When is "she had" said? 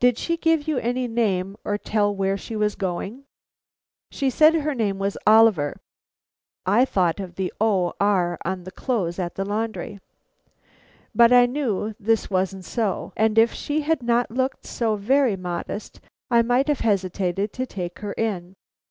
13.54-14.02